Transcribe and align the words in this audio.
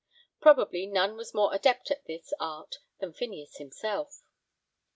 Probably 0.41 0.87
none 0.87 1.15
was 1.15 1.31
more 1.35 1.53
adept 1.53 1.91
in 1.91 1.97
this 2.07 2.33
art 2.39 2.79
than 2.97 3.13
Phineas 3.13 3.57
himself. 3.57 4.23